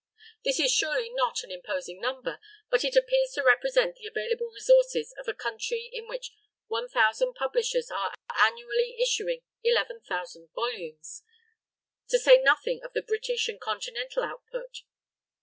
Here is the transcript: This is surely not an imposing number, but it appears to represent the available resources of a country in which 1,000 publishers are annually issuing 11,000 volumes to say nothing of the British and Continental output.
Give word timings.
This 0.43 0.59
is 0.59 0.73
surely 0.73 1.11
not 1.11 1.43
an 1.43 1.51
imposing 1.51 2.01
number, 2.01 2.39
but 2.71 2.83
it 2.83 2.95
appears 2.95 3.33
to 3.33 3.43
represent 3.43 3.97
the 3.97 4.07
available 4.07 4.47
resources 4.47 5.13
of 5.15 5.27
a 5.27 5.33
country 5.35 5.91
in 5.93 6.07
which 6.07 6.31
1,000 6.69 7.35
publishers 7.35 7.91
are 7.91 8.11
annually 8.35 8.97
issuing 8.99 9.41
11,000 9.63 10.49
volumes 10.55 11.21
to 12.07 12.17
say 12.17 12.39
nothing 12.41 12.81
of 12.83 12.93
the 12.93 13.03
British 13.03 13.47
and 13.47 13.61
Continental 13.61 14.23
output. 14.23 14.81